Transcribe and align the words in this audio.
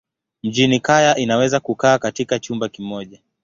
Mjini 0.43 0.79
kaya 0.79 1.17
inaweza 1.17 1.59
kukaa 1.59 1.97
katika 1.99 2.39
chumba 2.39 2.69
kimoja. 2.69 3.19